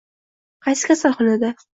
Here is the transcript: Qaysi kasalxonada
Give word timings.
Qaysi 0.67 0.87
kasalxonada 0.93 1.53